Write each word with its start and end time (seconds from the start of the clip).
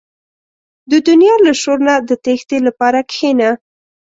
•د 0.91 0.93
دنیا 1.07 1.33
له 1.45 1.51
شور 1.61 1.79
نه 1.87 1.95
د 2.09 2.11
تیښتې 2.23 2.57
لپاره 2.67 2.99
کښېنه. 3.11 3.49